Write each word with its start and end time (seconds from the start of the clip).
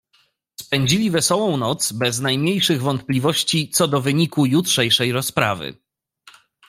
"Spędzili 0.61 1.11
wesołą 1.11 1.57
noc 1.57 1.91
bez 1.91 2.19
najmniejszych 2.19 2.81
wątpliwości 2.81 3.69
co 3.69 3.87
do 3.87 4.01
wyniku 4.01 4.45
jutrzejszej 4.45 5.11
rozprawy." 5.11 5.73